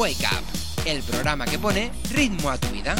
Wake 0.00 0.24
Up, 0.24 0.86
el 0.86 1.02
programa 1.02 1.44
que 1.44 1.58
pone 1.58 1.92
ritmo 2.10 2.48
a 2.48 2.56
tu 2.56 2.68
vida. 2.68 2.96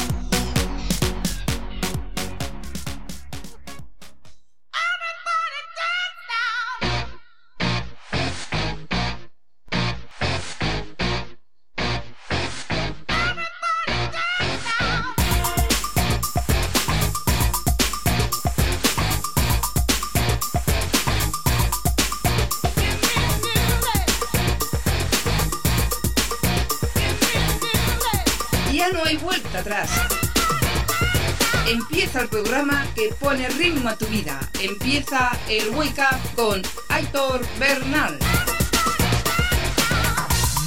Pone 33.81 33.89
ritmo 33.89 33.89
a 33.89 33.95
tu 33.95 34.05
vida. 34.07 34.39
Empieza 34.61 35.31
el 35.49 35.69
Wake 35.69 36.01
Up 36.01 36.35
con 36.35 36.61
Aitor 36.89 37.41
Bernal. 37.59 38.17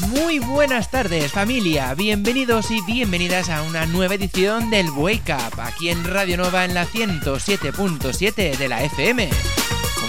Muy 0.08 0.38
buenas 0.38 0.90
tardes 0.90 1.32
familia, 1.32 1.94
bienvenidos 1.94 2.70
y 2.70 2.80
bienvenidas 2.82 3.48
a 3.48 3.62
una 3.62 3.84
nueva 3.86 4.14
edición 4.14 4.70
del 4.70 4.90
Wake 4.90 5.34
Up 5.34 5.60
aquí 5.60 5.88
en 5.88 6.04
Radio 6.04 6.36
Nova 6.36 6.64
en 6.64 6.74
la 6.74 6.86
107.7 6.86 8.56
de 8.56 8.68
la 8.68 8.84
FM. 8.84 9.30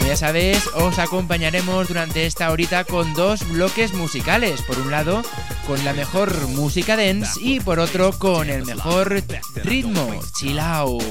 Ya 0.06 0.16
sabes, 0.16 0.68
os 0.76 1.00
acompañaremos 1.00 1.88
durante 1.88 2.26
esta 2.26 2.52
horita 2.52 2.84
con 2.84 3.14
dos 3.16 3.48
bloques 3.50 3.94
musicales. 3.94 4.62
Por 4.62 4.78
un 4.80 4.92
lado, 4.92 5.24
con 5.66 5.84
la 5.84 5.94
mejor 5.94 6.48
música 6.50 6.96
dance 6.96 7.40
y 7.42 7.60
por 7.60 7.80
otro, 7.80 8.12
con 8.14 8.50
el 8.50 8.66
mejor 8.66 9.24
ritmo, 9.56 10.22
chill 10.38 10.60
out. 10.60 11.04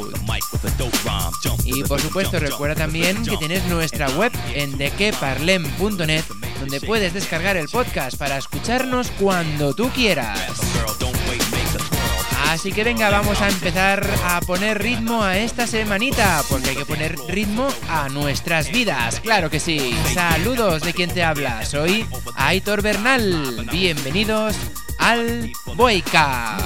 Y 1.65 1.83
por 1.83 2.01
supuesto, 2.01 2.39
recuerda 2.39 2.77
también 2.77 3.25
que 3.25 3.37
tienes 3.37 3.65
nuestra 3.67 4.09
web 4.11 4.33
en 4.55 4.79
dequeparlem.net 4.79 6.25
donde 6.61 6.81
puedes 6.81 7.13
descargar 7.13 7.57
el 7.57 7.69
podcast 7.69 8.17
para 8.17 8.39
escucharnos 8.39 9.11
cuando 9.19 9.75
tú 9.75 9.91
quieras. 9.91 10.41
Así 12.55 12.71
que 12.71 12.85
venga, 12.85 13.11
vamos 13.11 13.41
a 13.41 13.49
empezar 13.49 14.09
a 14.27 14.41
poner 14.41 14.81
ritmo 14.81 15.25
a 15.25 15.37
esta 15.39 15.67
semanita, 15.67 16.41
porque 16.49 16.71
hay 16.71 16.77
que 16.77 16.87
poner 16.87 17.17
ritmo 17.27 17.67
a 17.89 18.09
nuestras 18.09 18.71
vidas, 18.71 19.19
claro 19.19 19.51
que 19.51 19.59
sí. 19.59 19.93
Saludos 20.15 20.83
de 20.83 20.95
quien 20.95 21.11
te 21.11 21.25
habla, 21.25 21.67
soy 21.67 22.07
Aitor 22.37 22.81
Bernal. 22.81 23.67
Bienvenidos 23.73 24.55
al 24.99 25.51
Boica. 25.75 26.57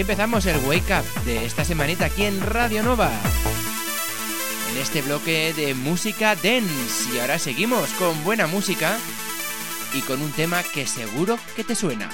Empezamos 0.00 0.46
el 0.46 0.58
Wake 0.58 0.92
Up 0.92 1.22
de 1.24 1.44
esta 1.44 1.64
semanita 1.64 2.06
aquí 2.06 2.24
en 2.24 2.40
Radio 2.40 2.82
Nova. 2.82 3.10
En 4.70 4.78
este 4.78 5.02
bloque 5.02 5.52
de 5.54 5.74
música 5.74 6.36
dance. 6.36 7.12
Y 7.12 7.18
ahora 7.18 7.38
seguimos 7.38 7.88
con 7.94 8.22
buena 8.22 8.46
música 8.46 8.96
y 9.94 10.00
con 10.02 10.22
un 10.22 10.30
tema 10.32 10.62
que 10.62 10.86
seguro 10.86 11.38
que 11.56 11.64
te 11.64 11.74
suena. 11.74 12.10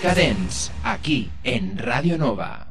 Dance, 0.00 0.72
aquí 0.84 1.30
en 1.44 1.76
Radio 1.76 2.16
Nova. 2.16 2.61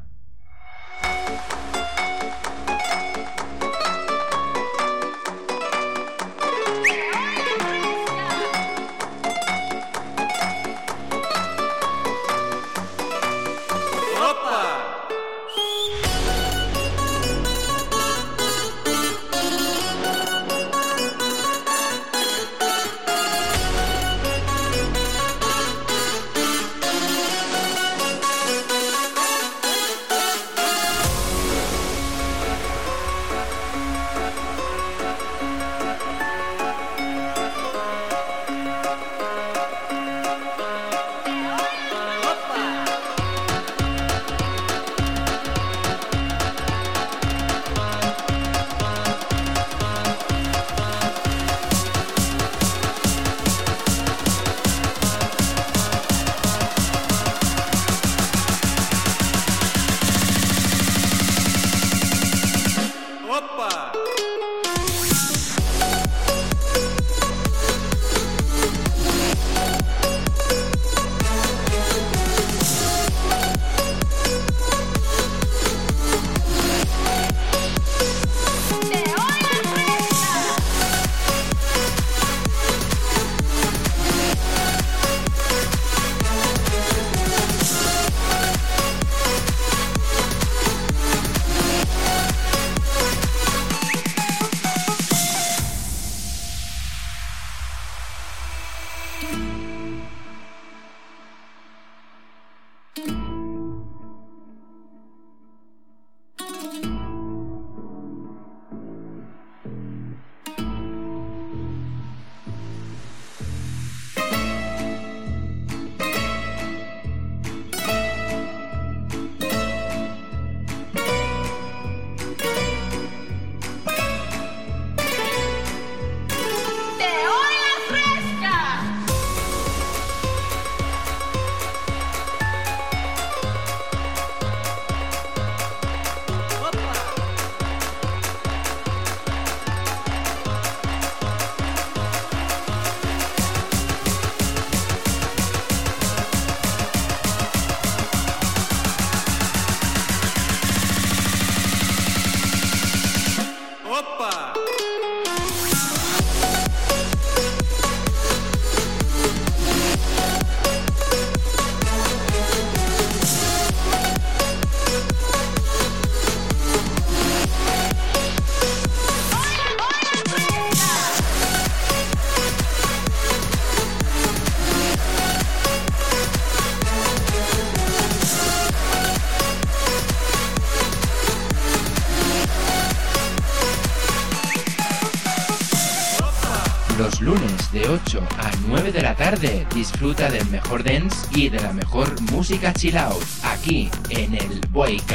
Disfruta 189.72 190.30
del 190.30 190.46
mejor 190.48 190.84
dance 190.84 191.26
y 191.34 191.48
de 191.48 191.60
la 191.60 191.72
mejor 191.72 192.20
música 192.30 192.72
chill 192.72 192.96
out 192.96 193.22
aquí 193.44 193.90
en 194.10 194.34
el 194.34 194.60
Wake 194.72 195.14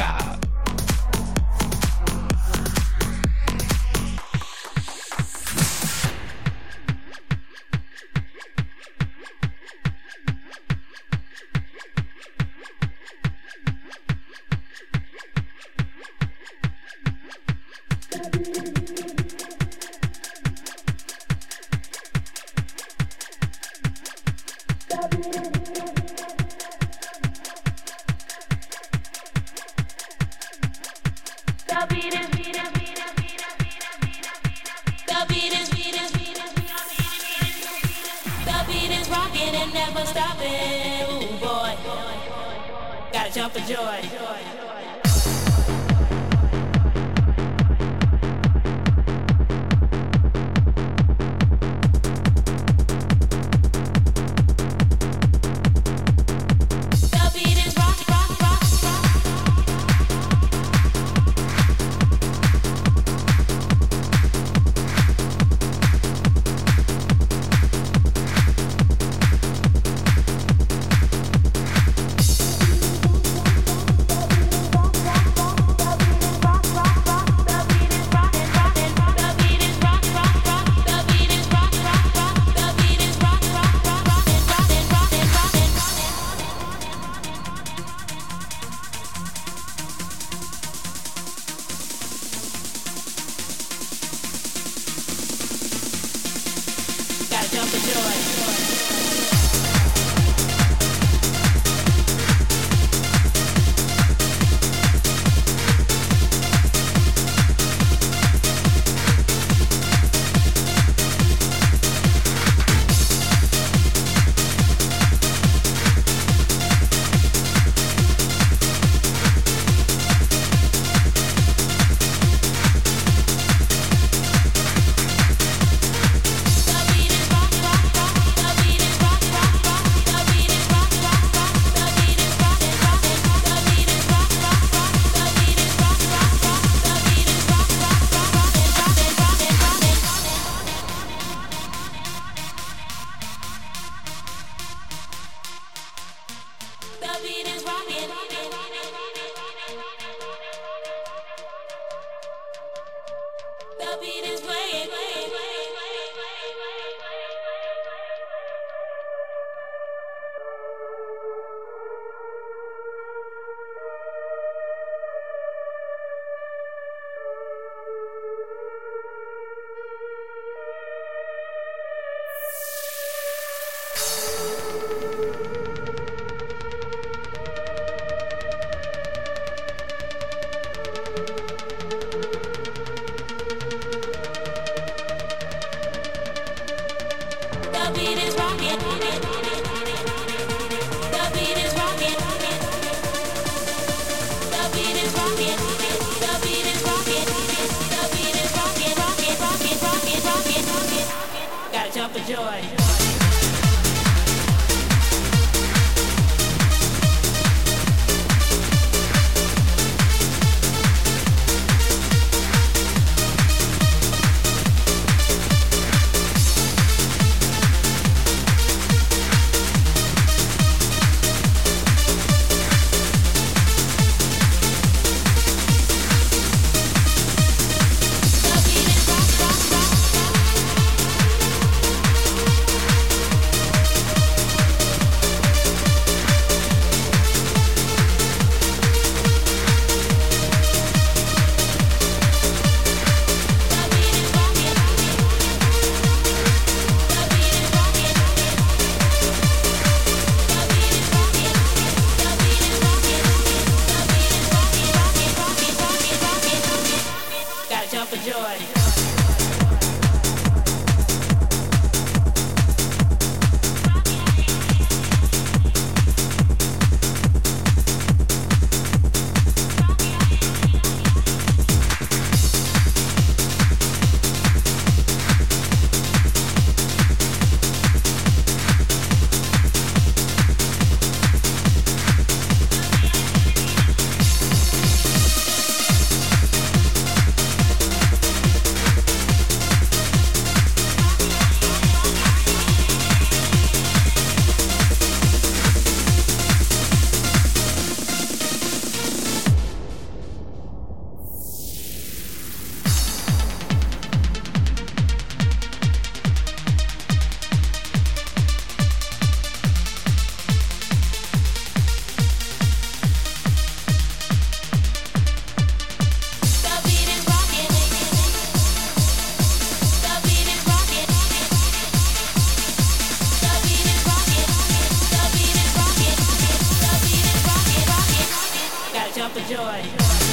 up 329.28 329.36
a 329.36 329.40
joy. 329.40 330.27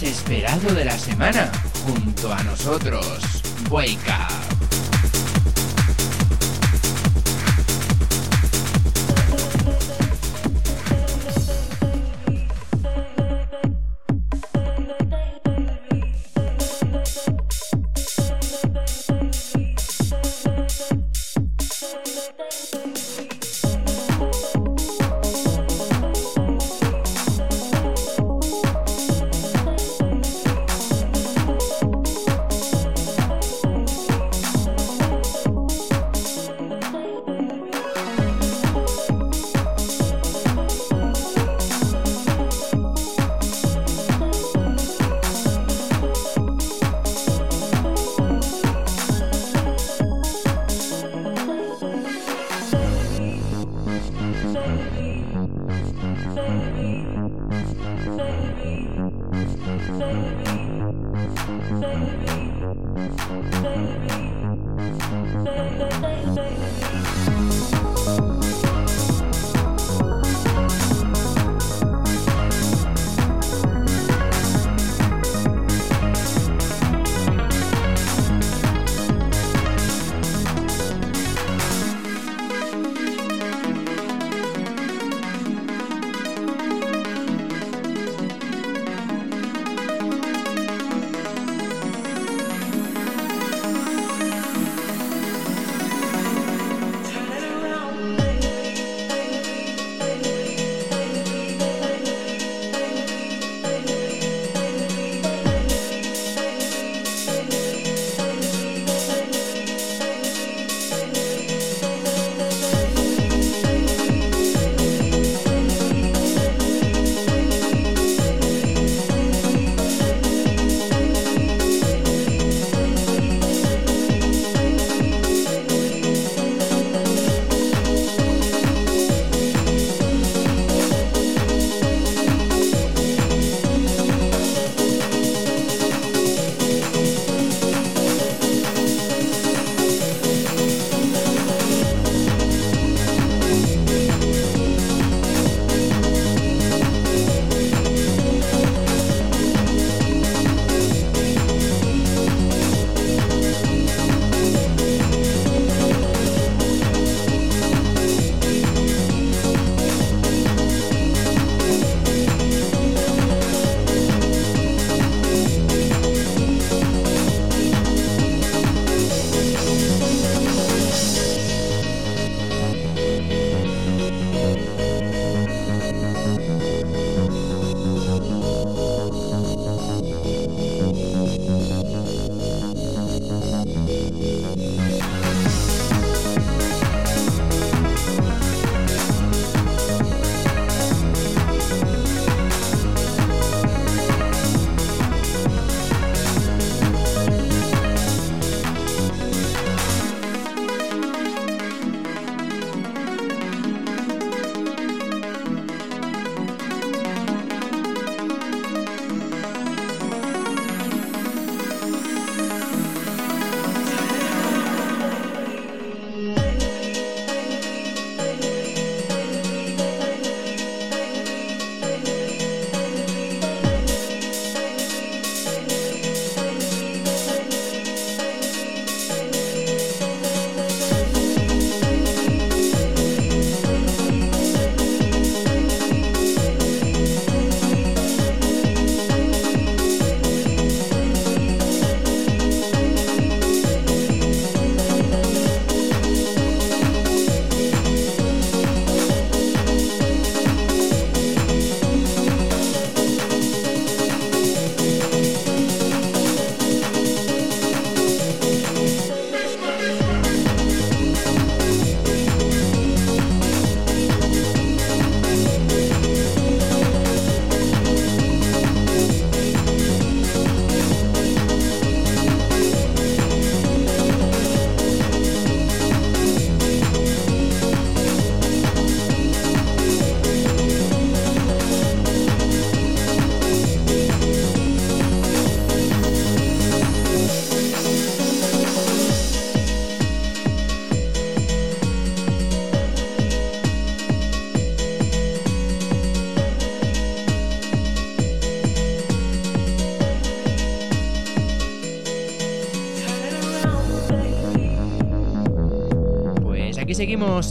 Más 0.00 0.02
esperado 0.02 0.74
de 0.74 0.84
la 0.84 0.98
semana, 0.98 1.50
junto 1.84 2.32
a 2.32 2.42
nosotros. 2.42 3.42
Wake 3.70 3.98
Up. 4.08 4.59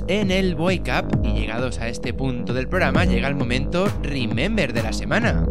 En 0.08 0.30
el 0.30 0.54
Wake 0.56 0.92
Up 0.92 1.20
y 1.24 1.34
llegados 1.34 1.80
a 1.80 1.88
este 1.88 2.14
punto 2.14 2.54
del 2.54 2.68
programa 2.68 3.06
llega 3.06 3.28
el 3.28 3.34
momento 3.34 3.92
Remember 4.04 4.72
de 4.72 4.84
la 4.84 4.94
semana. 4.94 5.48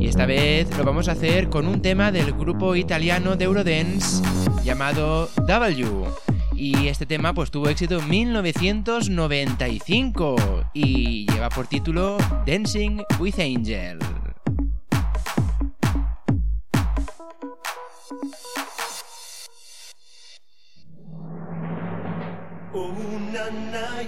Y 0.00 0.06
esta 0.06 0.24
vez 0.24 0.74
lo 0.78 0.84
vamos 0.84 1.06
a 1.08 1.12
hacer 1.12 1.50
con 1.50 1.68
un 1.68 1.82
tema 1.82 2.10
del 2.10 2.32
grupo 2.32 2.74
italiano 2.76 3.36
de 3.36 3.44
Eurodance 3.44 4.22
llamado 4.64 5.28
W. 5.46 6.06
Y 6.54 6.88
este 6.88 7.04
tema 7.04 7.34
pues 7.34 7.50
tuvo 7.50 7.68
éxito 7.68 7.98
en 7.98 8.08
1995 8.08 10.36
y 10.72 11.30
lleva 11.30 11.50
por 11.50 11.66
título 11.66 12.16
Dancing 12.46 13.02
with 13.20 13.38
Angel. 13.38 13.98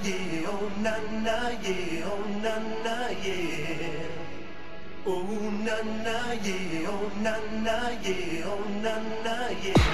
Yeah, 0.05 0.49
oh 0.49 0.71
na 0.83 0.95
na 1.25 1.37
yeah, 1.63 2.09
oh 2.09 2.25
na 2.43 2.55
na 2.85 2.97
yeah. 3.25 4.09
Oh 5.07 5.23
na 5.67 5.77
na 6.05 6.33
yeah, 6.45 6.89
oh 6.89 7.11
na 7.25 7.35
na 7.65 7.77
yeah, 8.05 8.47
oh 8.47 8.65
na 8.83 8.95
na 9.25 9.37
yeah. 9.65 9.90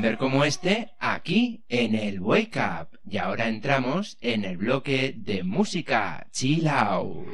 Remember 0.00 0.18
como 0.18 0.46
este 0.46 0.92
aquí 0.98 1.62
en 1.68 1.94
el 1.94 2.22
Wake 2.22 2.58
Up. 2.58 2.98
Y 3.06 3.18
ahora 3.18 3.48
entramos 3.48 4.16
en 4.22 4.46
el 4.46 4.56
bloque 4.56 5.12
de 5.14 5.42
música 5.42 6.26
Chill 6.32 6.68
Out. 6.68 7.26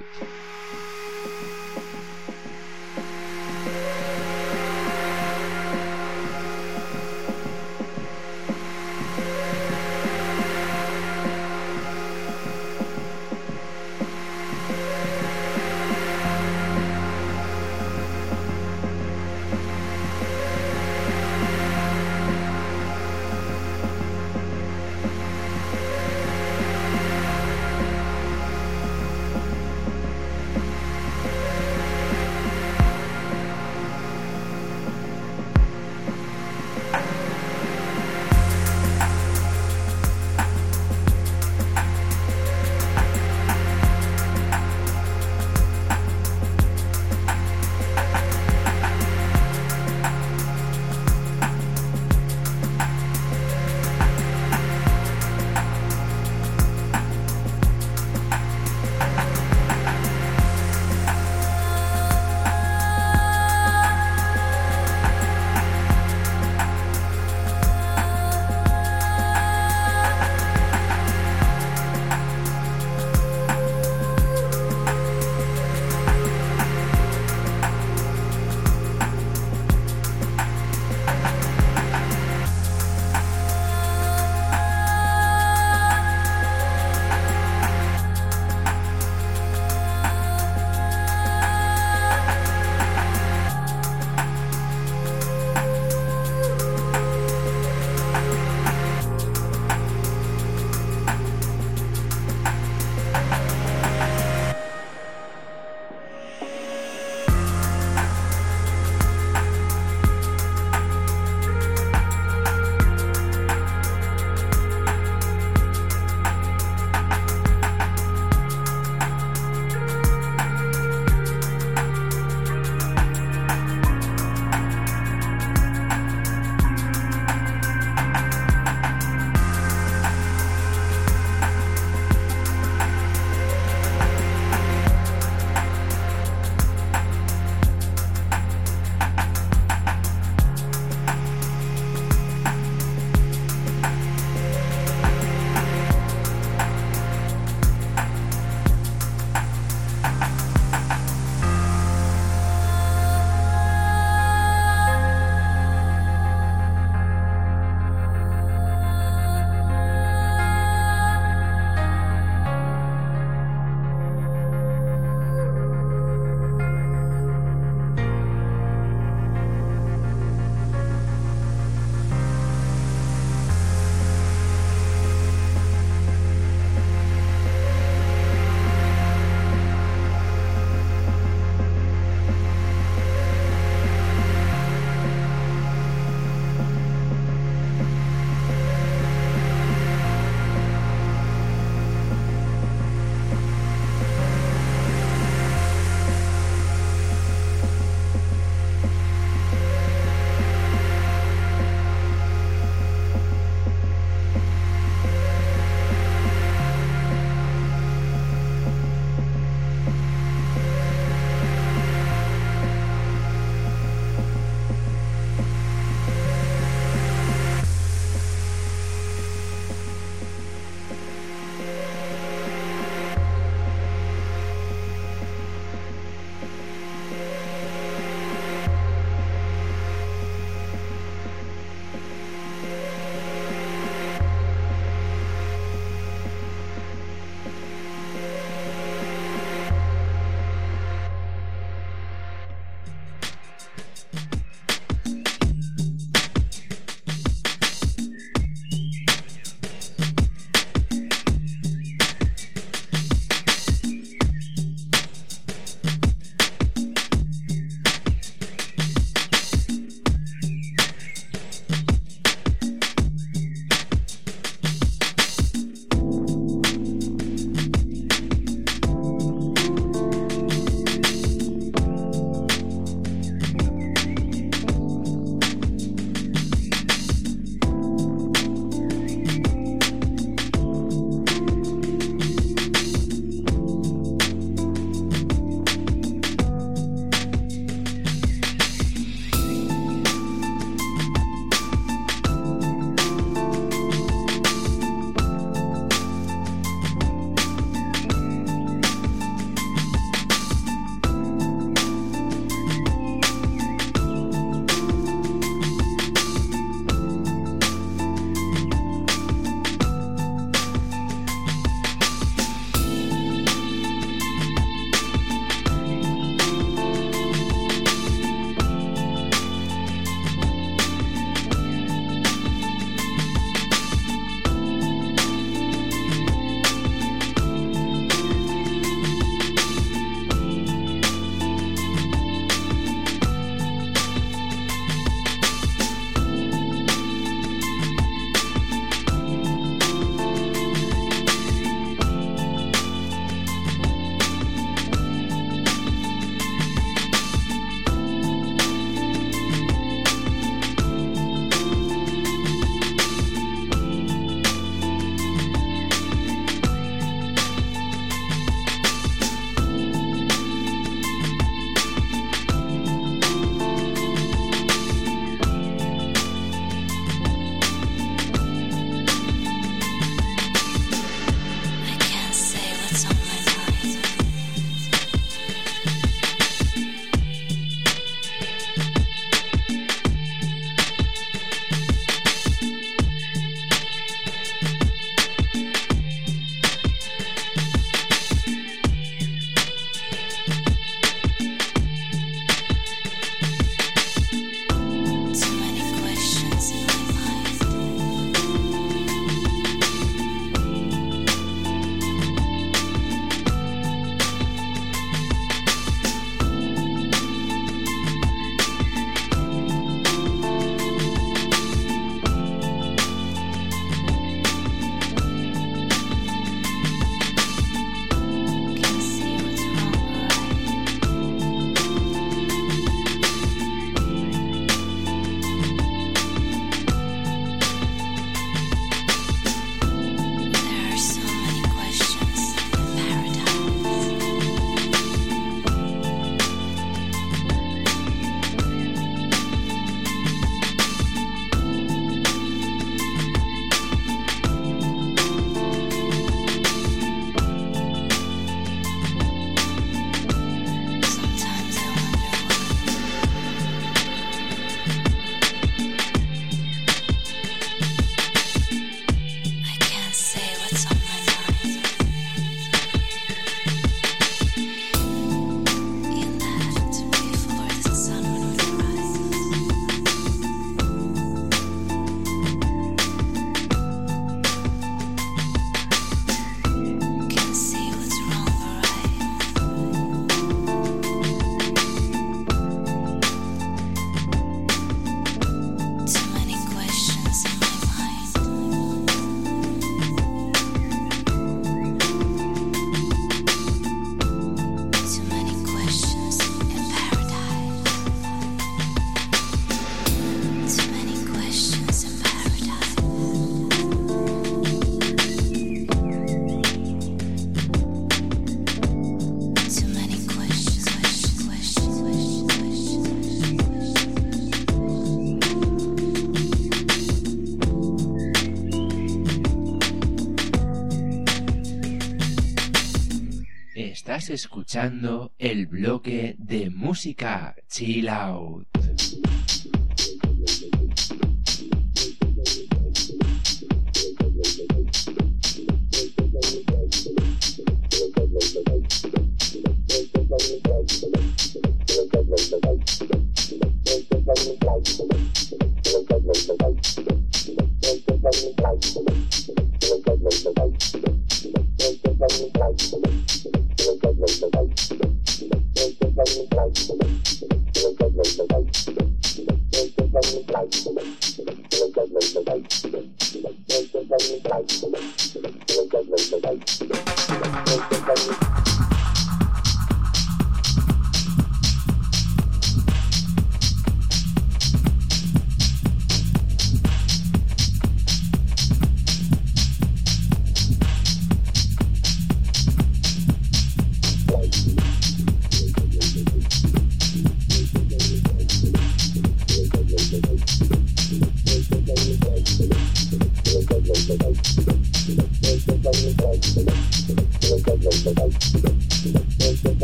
Estás 523.77 524.31
escuchando 524.31 525.35
el 525.39 525.66
bloque 525.66 526.35
de 526.39 526.70
música 526.70 527.55
Chill 527.68 528.09
Out. 528.09 528.76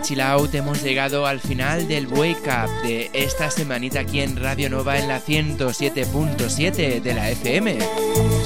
chill 0.00 0.20
out 0.20 0.54
hemos 0.54 0.82
llegado 0.82 1.26
al 1.26 1.40
final 1.40 1.88
del 1.88 2.06
Wake 2.06 2.48
Up 2.48 2.70
de 2.82 3.10
esta 3.12 3.50
semanita 3.50 4.00
aquí 4.00 4.20
en 4.20 4.36
Radio 4.36 4.70
Nova 4.70 4.98
en 4.98 5.08
la 5.08 5.20
107.7 5.20 7.00
de 7.00 7.14
la 7.14 7.30
FM. 7.30 7.78